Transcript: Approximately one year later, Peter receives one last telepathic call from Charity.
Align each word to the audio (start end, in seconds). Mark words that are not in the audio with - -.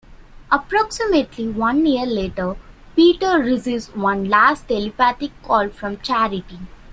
Approximately 0.51 1.47
one 1.49 1.85
year 1.85 2.07
later, 2.07 2.55
Peter 2.95 3.37
receives 3.37 3.89
one 3.89 4.27
last 4.29 4.67
telepathic 4.67 5.29
call 5.43 5.69
from 5.69 5.99
Charity. 5.99 6.57